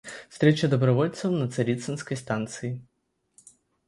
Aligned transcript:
Встреча 0.29 0.67
добровольцев 0.67 1.31
на 1.31 1.47
Царицынской 1.47 2.17
станции. 2.17 2.81